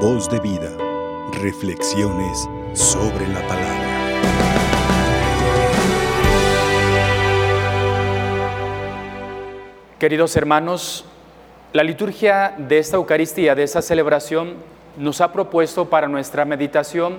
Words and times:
Voz 0.00 0.28
de 0.28 0.38
vida. 0.40 0.70
Reflexiones 1.40 2.46
sobre 2.74 3.26
la 3.28 3.40
palabra. 3.48 3.86
Queridos 9.98 10.36
hermanos, 10.36 11.06
la 11.72 11.82
liturgia 11.82 12.54
de 12.58 12.78
esta 12.78 12.98
Eucaristía, 12.98 13.54
de 13.54 13.62
esta 13.62 13.80
celebración, 13.80 14.56
nos 14.98 15.22
ha 15.22 15.32
propuesto 15.32 15.88
para 15.88 16.08
nuestra 16.08 16.44
meditación 16.44 17.16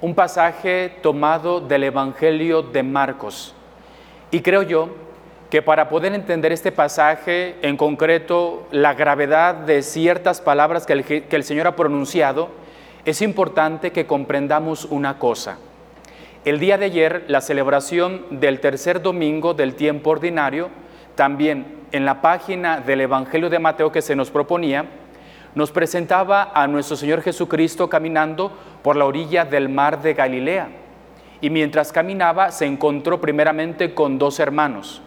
un 0.00 0.14
pasaje 0.14 0.96
tomado 1.02 1.60
del 1.60 1.84
Evangelio 1.84 2.62
de 2.62 2.82
Marcos. 2.82 3.54
Y 4.30 4.40
creo 4.40 4.62
yo 4.62 4.88
que 5.50 5.62
para 5.62 5.88
poder 5.88 6.14
entender 6.14 6.52
este 6.52 6.70
pasaje, 6.70 7.56
en 7.62 7.76
concreto 7.76 8.68
la 8.70 8.94
gravedad 8.94 9.54
de 9.54 9.82
ciertas 9.82 10.40
palabras 10.40 10.86
que 10.86 10.92
el, 10.92 11.04
que 11.04 11.36
el 11.36 11.44
Señor 11.44 11.66
ha 11.66 11.76
pronunciado, 11.76 12.50
es 13.04 13.20
importante 13.20 13.90
que 13.90 14.06
comprendamos 14.06 14.84
una 14.84 15.18
cosa. 15.18 15.58
El 16.44 16.60
día 16.60 16.78
de 16.78 16.86
ayer, 16.86 17.24
la 17.26 17.40
celebración 17.40 18.24
del 18.30 18.60
tercer 18.60 19.02
domingo 19.02 19.52
del 19.52 19.74
tiempo 19.74 20.10
ordinario, 20.10 20.70
también 21.16 21.80
en 21.92 22.04
la 22.04 22.22
página 22.22 22.80
del 22.80 23.00
Evangelio 23.00 23.50
de 23.50 23.58
Mateo 23.58 23.90
que 23.90 24.02
se 24.02 24.16
nos 24.16 24.30
proponía, 24.30 24.86
nos 25.54 25.72
presentaba 25.72 26.52
a 26.54 26.68
nuestro 26.68 26.96
Señor 26.96 27.22
Jesucristo 27.22 27.88
caminando 27.88 28.52
por 28.82 28.94
la 28.94 29.04
orilla 29.04 29.44
del 29.44 29.68
mar 29.68 30.00
de 30.00 30.14
Galilea. 30.14 30.68
Y 31.40 31.50
mientras 31.50 31.90
caminaba 31.90 32.52
se 32.52 32.66
encontró 32.66 33.20
primeramente 33.20 33.94
con 33.94 34.18
dos 34.18 34.38
hermanos, 34.38 35.02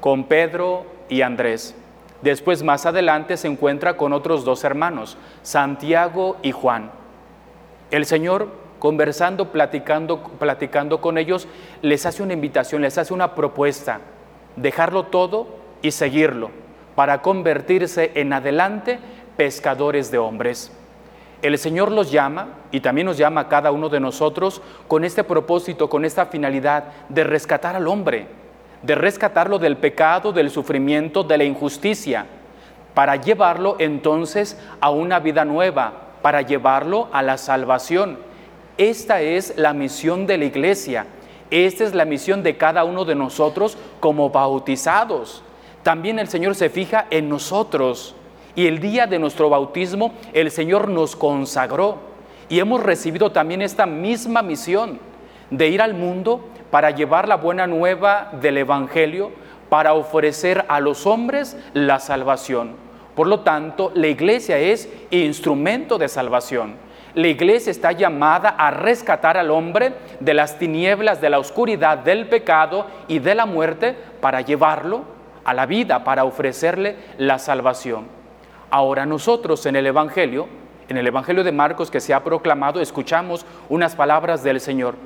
con 0.00 0.24
Pedro 0.24 0.86
y 1.08 1.22
Andrés. 1.22 1.74
Después 2.22 2.62
más 2.62 2.86
adelante 2.86 3.36
se 3.36 3.48
encuentra 3.48 3.96
con 3.96 4.12
otros 4.12 4.44
dos 4.44 4.64
hermanos, 4.64 5.16
Santiago 5.42 6.36
y 6.42 6.52
Juan. 6.52 6.90
El 7.90 8.06
Señor, 8.06 8.48
conversando, 8.78 9.52
platicando, 9.52 10.22
platicando 10.22 11.00
con 11.00 11.18
ellos, 11.18 11.46
les 11.82 12.06
hace 12.06 12.22
una 12.22 12.32
invitación, 12.32 12.82
les 12.82 12.98
hace 12.98 13.14
una 13.14 13.34
propuesta, 13.34 14.00
dejarlo 14.56 15.04
todo 15.04 15.46
y 15.82 15.90
seguirlo, 15.90 16.50
para 16.94 17.22
convertirse 17.22 18.12
en 18.14 18.32
adelante 18.32 18.98
pescadores 19.36 20.10
de 20.10 20.18
hombres. 20.18 20.72
El 21.42 21.58
Señor 21.58 21.92
los 21.92 22.10
llama 22.10 22.48
y 22.72 22.80
también 22.80 23.06
nos 23.06 23.18
llama 23.18 23.42
a 23.42 23.48
cada 23.48 23.70
uno 23.70 23.90
de 23.90 24.00
nosotros 24.00 24.62
con 24.88 25.04
este 25.04 25.22
propósito, 25.22 25.88
con 25.88 26.04
esta 26.04 26.26
finalidad 26.26 26.84
de 27.10 27.24
rescatar 27.24 27.76
al 27.76 27.86
hombre, 27.86 28.26
de 28.82 28.94
rescatarlo 28.94 29.58
del 29.58 29.76
pecado, 29.76 30.32
del 30.32 30.50
sufrimiento, 30.50 31.22
de 31.22 31.38
la 31.38 31.44
injusticia, 31.44 32.26
para 32.94 33.16
llevarlo 33.16 33.76
entonces 33.78 34.58
a 34.80 34.90
una 34.90 35.20
vida 35.20 35.44
nueva, 35.44 35.92
para 36.22 36.42
llevarlo 36.42 37.08
a 37.12 37.22
la 37.22 37.36
salvación. 37.36 38.18
Esta 38.78 39.20
es 39.20 39.54
la 39.56 39.72
misión 39.72 40.26
de 40.26 40.38
la 40.38 40.44
iglesia, 40.44 41.06
esta 41.50 41.84
es 41.84 41.94
la 41.94 42.04
misión 42.04 42.42
de 42.42 42.56
cada 42.56 42.84
uno 42.84 43.04
de 43.04 43.14
nosotros 43.14 43.78
como 44.00 44.30
bautizados. 44.30 45.42
También 45.82 46.18
el 46.18 46.28
Señor 46.28 46.54
se 46.54 46.68
fija 46.68 47.06
en 47.10 47.28
nosotros 47.28 48.14
y 48.54 48.66
el 48.66 48.80
día 48.80 49.06
de 49.06 49.18
nuestro 49.18 49.48
bautismo 49.48 50.12
el 50.32 50.50
Señor 50.50 50.88
nos 50.88 51.14
consagró 51.14 51.98
y 52.48 52.58
hemos 52.58 52.82
recibido 52.82 53.30
también 53.30 53.62
esta 53.62 53.86
misma 53.86 54.42
misión 54.42 54.98
de 55.50 55.68
ir 55.68 55.82
al 55.82 55.94
mundo 55.94 56.48
para 56.70 56.90
llevar 56.90 57.28
la 57.28 57.36
buena 57.36 57.66
nueva 57.66 58.30
del 58.40 58.58
Evangelio, 58.58 59.30
para 59.68 59.94
ofrecer 59.94 60.64
a 60.68 60.80
los 60.80 61.06
hombres 61.06 61.56
la 61.72 61.98
salvación. 61.98 62.74
Por 63.14 63.26
lo 63.26 63.40
tanto, 63.40 63.90
la 63.94 64.08
iglesia 64.08 64.58
es 64.58 64.88
instrumento 65.10 65.98
de 65.98 66.08
salvación. 66.08 66.74
La 67.14 67.28
iglesia 67.28 67.70
está 67.70 67.92
llamada 67.92 68.50
a 68.50 68.70
rescatar 68.70 69.38
al 69.38 69.50
hombre 69.50 69.94
de 70.20 70.34
las 70.34 70.58
tinieblas, 70.58 71.20
de 71.20 71.30
la 71.30 71.38
oscuridad, 71.38 71.96
del 71.96 72.28
pecado 72.28 72.86
y 73.08 73.20
de 73.20 73.34
la 73.34 73.46
muerte 73.46 73.96
para 74.20 74.42
llevarlo 74.42 75.04
a 75.42 75.54
la 75.54 75.64
vida, 75.64 76.04
para 76.04 76.24
ofrecerle 76.24 76.96
la 77.16 77.38
salvación. 77.38 78.06
Ahora 78.68 79.06
nosotros 79.06 79.64
en 79.64 79.76
el 79.76 79.86
Evangelio, 79.86 80.46
en 80.88 80.98
el 80.98 81.06
Evangelio 81.06 81.42
de 81.42 81.52
Marcos 81.52 81.90
que 81.90 82.00
se 82.00 82.12
ha 82.12 82.22
proclamado, 82.22 82.82
escuchamos 82.82 83.46
unas 83.70 83.96
palabras 83.96 84.42
del 84.42 84.60
Señor. 84.60 84.96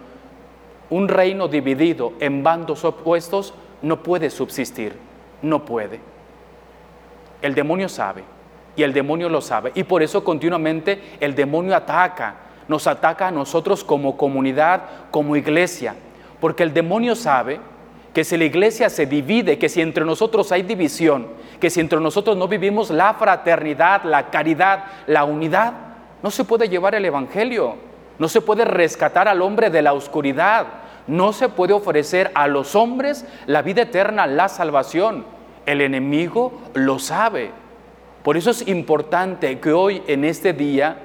Un 0.91 1.09
reino 1.09 1.49
dividido 1.49 2.12
en 2.21 2.43
bandos 2.43 2.84
opuestos 2.84 3.55
no 3.81 4.03
puede 4.03 4.28
subsistir, 4.28 4.95
no 5.41 5.65
puede. 5.65 6.01
El 7.43 7.55
demonio 7.55 7.89
sabe 7.89 8.25
y 8.77 8.83
el 8.83 8.93
demonio 8.93 9.28
lo 9.28 9.41
sabe 9.41 9.73
y 9.75 9.84
por 9.84 10.03
eso 10.03 10.23
continuamente 10.25 11.01
el 11.21 11.34
demonio 11.34 11.75
ataca, 11.75 12.34
nos 12.69 12.87
ataca 12.87 13.28
a 13.28 13.31
nosotros 13.31 13.84
como 13.84 14.17
comunidad, 14.17 14.83
como 15.11 15.37
iglesia, 15.37 15.95
porque 16.41 16.62
el 16.62 16.75
demonio 16.75 17.15
sabe 17.15 17.61
que 18.12 18.25
si 18.25 18.37
la 18.37 18.45
iglesia 18.45 18.91
se 18.91 19.07
divide, 19.07 19.59
que 19.59 19.69
si 19.69 19.81
entre 19.81 20.05
nosotros 20.05 20.51
hay 20.51 20.62
división, 20.62 21.28
que 21.61 21.71
si 21.71 21.81
entre 21.81 22.01
nosotros 22.01 22.37
no 22.37 22.49
vivimos 22.49 22.91
la 22.91 23.15
fraternidad, 23.15 24.03
la 24.05 24.31
caridad, 24.31 24.84
la 25.07 25.25
unidad, 25.25 25.72
no 26.22 26.31
se 26.31 26.45
puede 26.45 26.69
llevar 26.69 26.95
el 26.95 27.05
Evangelio, 27.05 27.77
no 28.20 28.28
se 28.28 28.42
puede 28.42 28.66
rescatar 28.66 29.28
al 29.28 29.41
hombre 29.41 29.70
de 29.70 29.81
la 29.81 29.94
oscuridad, 29.94 30.66
no 31.06 31.32
se 31.32 31.48
puede 31.48 31.72
ofrecer 31.72 32.31
a 32.34 32.48
los 32.48 32.75
hombres 32.76 33.25
la 33.47 33.62
vida 33.62 33.82
eterna, 33.82 34.26
la 34.26 34.50
salvación. 34.50 35.25
El 35.64 35.81
enemigo 35.81 36.53
lo 36.75 36.98
sabe. 36.98 37.50
Por 38.22 38.36
eso 38.36 38.50
es 38.50 38.69
importante 38.69 39.59
que 39.59 39.72
hoy 39.72 40.03
en 40.06 40.26
este 40.26 40.53
día, 40.53 40.98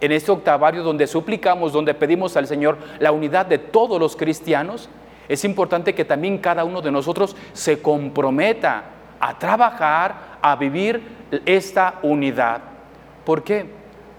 en 0.00 0.12
este 0.12 0.32
octavario 0.32 0.82
donde 0.82 1.06
suplicamos, 1.06 1.74
donde 1.74 1.92
pedimos 1.92 2.38
al 2.38 2.46
Señor 2.46 2.78
la 3.00 3.12
unidad 3.12 3.44
de 3.44 3.58
todos 3.58 4.00
los 4.00 4.16
cristianos, 4.16 4.88
es 5.28 5.44
importante 5.44 5.94
que 5.94 6.06
también 6.06 6.38
cada 6.38 6.64
uno 6.64 6.80
de 6.80 6.90
nosotros 6.90 7.36
se 7.52 7.82
comprometa 7.82 8.84
a 9.20 9.38
trabajar, 9.38 10.38
a 10.40 10.56
vivir 10.56 11.02
esta 11.44 11.96
unidad. 12.02 12.62
¿Por 13.26 13.44
qué? 13.44 13.66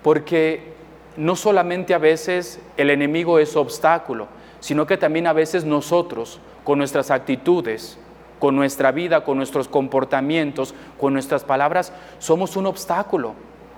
Porque 0.03 0.72
no 1.17 1.35
solamente 1.35 1.93
a 1.93 1.99
veces 1.99 2.59
el 2.77 2.89
enemigo 2.89 3.39
es 3.39 3.55
obstáculo, 3.55 4.27
sino 4.59 4.85
que 4.87 4.97
también 4.97 5.27
a 5.27 5.33
veces 5.33 5.65
nosotros, 5.65 6.39
con 6.63 6.77
nuestras 6.77 7.11
actitudes, 7.11 7.97
con 8.39 8.55
nuestra 8.55 8.91
vida, 8.91 9.23
con 9.23 9.37
nuestros 9.37 9.67
comportamientos, 9.67 10.73
con 10.99 11.13
nuestras 11.13 11.43
palabras, 11.43 11.93
somos 12.19 12.55
un 12.55 12.65
obstáculo 12.65 13.33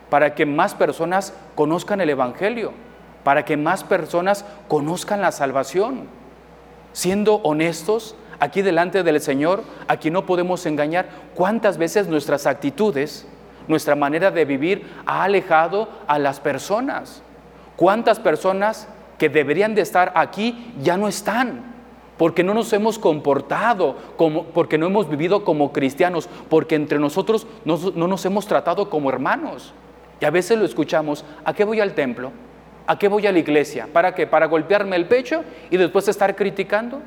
para 0.10 0.36
que 0.36 0.46
más 0.46 0.76
personas 0.76 1.34
conozcan 1.56 2.02
el 2.02 2.10
Evangelio, 2.10 2.74
para 3.24 3.46
que 3.46 3.58
más 3.58 3.84
personas 3.84 4.46
conozcan 4.68 5.22
la 5.22 5.32
salvación 5.32 6.08
siendo 6.96 7.36
honestos 7.44 8.16
aquí 8.40 8.62
delante 8.62 9.04
del 9.04 9.20
Señor, 9.20 9.64
aquí 9.90 10.10
no 10.10 10.26
podemos 10.26 10.66
engañar, 10.66 11.08
cuántas 11.36 11.78
veces 11.78 12.08
nuestras 12.08 12.48
actitudes, 12.48 13.28
nuestra 13.68 13.96
manera 13.96 14.32
de 14.32 14.46
vivir 14.46 14.88
ha 15.06 15.24
alejado 15.24 15.90
a 16.08 16.18
las 16.18 16.40
personas. 16.40 17.22
¿Cuántas 17.76 18.20
personas 18.20 18.88
que 19.18 19.30
deberían 19.30 19.76
de 19.76 19.82
estar 19.82 20.12
aquí 20.16 20.74
ya 20.82 20.98
no 20.98 21.08
están? 21.08 21.74
Porque 22.18 22.44
no 22.44 22.54
nos 22.54 22.72
hemos 22.72 22.98
comportado, 22.98 23.98
como, 24.16 24.46
porque 24.46 24.78
no 24.78 24.86
hemos 24.86 25.10
vivido 25.10 25.44
como 25.44 25.74
cristianos, 25.74 26.30
porque 26.50 26.76
entre 26.76 27.00
nosotros 27.00 27.46
no, 27.66 27.78
no 27.96 28.08
nos 28.08 28.26
hemos 28.26 28.48
tratado 28.48 28.90
como 28.90 29.10
hermanos. 29.10 29.74
Y 30.22 30.26
a 30.26 30.30
veces 30.30 30.58
lo 30.58 30.66
escuchamos, 30.66 31.26
¿a 31.44 31.54
qué 31.54 31.66
voy 31.66 31.82
al 31.82 31.94
templo? 31.94 32.32
¿A 32.88 32.98
qué 32.98 33.08
voy 33.08 33.28
a 33.28 33.32
la 33.32 33.40
iglesia? 33.40 33.88
¿Para 33.92 34.16
qué? 34.16 34.28
¿Para 34.28 34.46
golpearme 34.46 34.96
el 34.96 35.08
pecho 35.08 35.44
y 35.70 35.78
después 35.78 36.08
estar 36.08 36.36
criticando? 36.36 37.02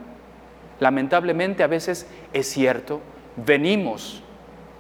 Lamentablemente 0.81 1.63
a 1.63 1.69
veces 1.69 2.07
es 2.33 2.49
cierto, 2.49 3.01
venimos, 3.37 4.23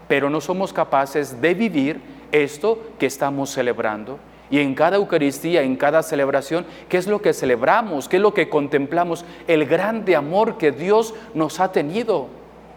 pero 0.08 0.28
no 0.28 0.40
somos 0.40 0.72
capaces 0.72 1.40
de 1.40 1.54
vivir 1.54 2.00
esto 2.32 2.82
que 2.98 3.06
estamos 3.06 3.50
celebrando. 3.50 4.18
Y 4.50 4.60
en 4.60 4.74
cada 4.74 4.96
Eucaristía, 4.96 5.62
en 5.62 5.76
cada 5.76 6.02
celebración, 6.02 6.64
¿qué 6.88 6.96
es 6.96 7.06
lo 7.06 7.20
que 7.20 7.34
celebramos? 7.34 8.08
¿Qué 8.08 8.16
es 8.16 8.22
lo 8.22 8.34
que 8.34 8.48
contemplamos? 8.48 9.24
El 9.46 9.66
grande 9.66 10.16
amor 10.16 10.56
que 10.58 10.72
Dios 10.72 11.14
nos 11.34 11.60
ha 11.60 11.72
tenido. 11.72 12.28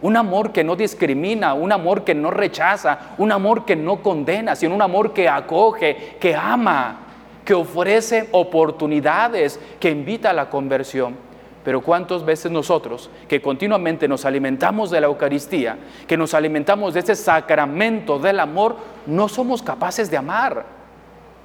Un 0.01 0.17
amor 0.17 0.51
que 0.51 0.63
no 0.63 0.75
discrimina, 0.75 1.53
un 1.53 1.71
amor 1.71 2.03
que 2.03 2.15
no 2.15 2.31
rechaza, 2.31 3.13
un 3.17 3.31
amor 3.31 3.65
que 3.65 3.75
no 3.75 4.01
condena, 4.01 4.55
sino 4.55 4.75
un 4.75 4.81
amor 4.81 5.13
que 5.13 5.29
acoge, 5.29 6.17
que 6.19 6.35
ama 6.35 7.07
que 7.45 7.53
ofrece 7.53 8.29
oportunidades, 8.31 9.59
que 9.79 9.89
invita 9.89 10.29
a 10.29 10.33
la 10.33 10.49
conversión. 10.49 11.15
Pero 11.63 11.81
cuántas 11.81 12.25
veces 12.25 12.51
nosotros, 12.51 13.09
que 13.27 13.41
continuamente 13.41 14.07
nos 14.07 14.25
alimentamos 14.25 14.89
de 14.89 14.99
la 14.99 15.07
Eucaristía, 15.07 15.77
que 16.07 16.17
nos 16.17 16.33
alimentamos 16.33 16.93
de 16.93 17.01
ese 17.01 17.15
sacramento 17.15 18.17
del 18.17 18.39
amor, 18.39 18.77
no 19.05 19.27
somos 19.27 19.61
capaces 19.61 20.09
de 20.09 20.17
amar, 20.17 20.65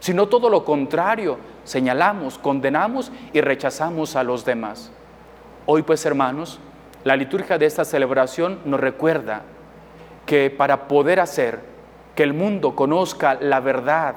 sino 0.01 0.27
todo 0.27 0.51
lo 0.51 0.65
contrario, 0.65 1.39
señalamos, 1.65 2.39
condenamos 2.39 3.13
y 3.33 3.41
rechazamos 3.41 4.17
a 4.17 4.23
los 4.23 4.45
demás. 4.45 4.91
Hoy 5.67 5.83
pues 5.83 6.05
hermanos, 6.07 6.59
la 7.05 7.17
liturgia 7.17 7.59
de 7.59 7.67
esta 7.67 7.85
celebración 7.85 8.61
nos 8.65 8.81
recuerda 8.81 9.43
que 10.27 10.51
para 10.51 10.89
poder 10.89 11.21
hacer 11.21 11.61
que 12.15 12.23
el 12.23 12.35
mundo 12.35 12.75
conozca 12.75 13.35
la 13.35 13.61
verdad, 13.61 14.17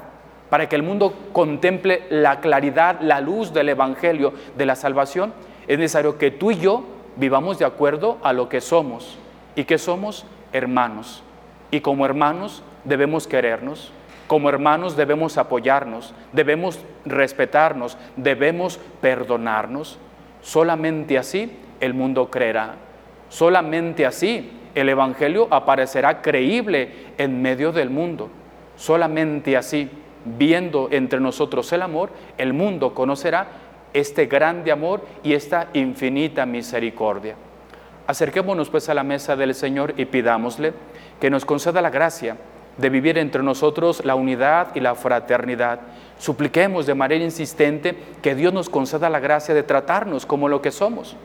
para 0.49 0.67
que 0.67 0.75
el 0.75 0.83
mundo 0.83 1.13
contemple 1.31 2.07
la 2.09 2.39
claridad, 2.39 2.99
la 3.01 3.21
luz 3.21 3.53
del 3.53 3.69
Evangelio 3.69 4.33
de 4.57 4.65
la 4.65 4.75
salvación, 4.75 5.33
es 5.67 5.77
necesario 5.77 6.17
que 6.17 6.31
tú 6.31 6.51
y 6.51 6.57
yo 6.57 6.83
vivamos 7.15 7.59
de 7.59 7.65
acuerdo 7.65 8.17
a 8.23 8.33
lo 8.33 8.49
que 8.49 8.61
somos 8.61 9.17
y 9.55 9.65
que 9.65 9.77
somos 9.77 10.25
hermanos. 10.51 11.21
Y 11.69 11.81
como 11.81 12.05
hermanos 12.05 12.63
debemos 12.85 13.27
querernos, 13.27 13.91
como 14.29 14.47
hermanos 14.47 14.95
debemos 14.95 15.39
apoyarnos, 15.39 16.13
debemos 16.33 16.79
respetarnos, 17.03 17.97
debemos 18.15 18.79
perdonarnos. 19.01 19.97
Solamente 20.43 21.17
así 21.17 21.51
el 21.79 21.95
mundo 21.95 22.29
creerá. 22.29 22.75
Solamente 23.29 24.05
así 24.05 24.51
el 24.75 24.87
Evangelio 24.87 25.47
aparecerá 25.49 26.21
creíble 26.21 26.91
en 27.17 27.41
medio 27.41 27.71
del 27.71 27.89
mundo. 27.89 28.29
Solamente 28.75 29.57
así, 29.57 29.89
viendo 30.23 30.89
entre 30.91 31.19
nosotros 31.19 31.73
el 31.73 31.81
amor, 31.81 32.11
el 32.37 32.53
mundo 32.53 32.93
conocerá 32.93 33.47
este 33.93 34.27
grande 34.27 34.71
amor 34.71 35.03
y 35.23 35.33
esta 35.33 35.69
infinita 35.73 36.45
misericordia. 36.45 37.33
Acerquémonos 38.05 38.69
pues 38.69 38.89
a 38.89 38.93
la 38.93 39.03
mesa 39.03 39.35
del 39.35 39.55
Señor 39.55 39.95
y 39.97 40.05
pidámosle 40.05 40.73
que 41.19 41.31
nos 41.31 41.45
conceda 41.45 41.81
la 41.81 41.89
gracia 41.89 42.37
de 42.79 42.89
vivir 42.89 43.17
entre 43.17 43.43
nosotros 43.43 44.03
la 44.05 44.15
unidad 44.15 44.69
y 44.73 44.79
la 44.79 44.95
fraternidad. 44.95 45.79
Supliquemos 46.17 46.85
de 46.85 46.95
manera 46.95 47.23
insistente 47.23 47.97
que 48.21 48.35
Dios 48.35 48.53
nos 48.53 48.69
conceda 48.69 49.09
la 49.09 49.19
gracia 49.19 49.53
de 49.53 49.63
tratarnos 49.63 50.25
como 50.25 50.47
lo 50.47 50.61
que 50.61 50.71
somos. 50.71 51.17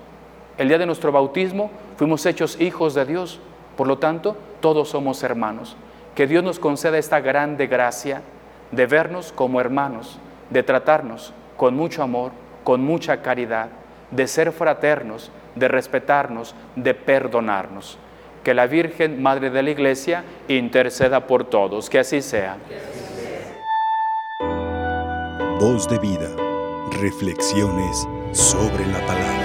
El 0.58 0.68
día 0.68 0.78
de 0.78 0.86
nuestro 0.86 1.12
bautismo 1.12 1.70
fuimos 1.96 2.26
hechos 2.26 2.60
hijos 2.60 2.94
de 2.94 3.04
Dios, 3.04 3.38
por 3.76 3.86
lo 3.86 3.98
tanto, 3.98 4.36
todos 4.60 4.88
somos 4.88 5.22
hermanos. 5.22 5.76
Que 6.16 6.26
Dios 6.26 6.42
nos 6.42 6.58
conceda 6.58 6.98
esta 6.98 7.20
grande 7.20 7.68
gracia 7.68 8.22
de 8.72 8.86
vernos 8.86 9.32
como 9.32 9.60
hermanos, 9.60 10.18
de 10.50 10.62
tratarnos 10.64 11.32
con 11.56 11.76
mucho 11.76 12.02
amor, 12.02 12.32
con 12.64 12.82
mucha 12.82 13.22
caridad, 13.22 13.68
de 14.10 14.26
ser 14.26 14.50
fraternos, 14.50 15.30
de 15.54 15.68
respetarnos, 15.68 16.54
de 16.74 16.94
perdonarnos. 16.94 17.98
Que 18.44 18.54
la 18.54 18.66
Virgen, 18.66 19.22
Madre 19.22 19.50
de 19.50 19.62
la 19.62 19.70
Iglesia, 19.70 20.22
interceda 20.48 21.26
por 21.26 21.44
todos. 21.44 21.90
Que 21.90 21.98
así 21.98 22.20
sea. 22.20 22.58
Voz 25.58 25.88
de 25.88 25.98
vida. 25.98 26.28
Reflexiones 27.00 28.06
sobre 28.32 28.86
la 28.86 29.04
palabra. 29.06 29.43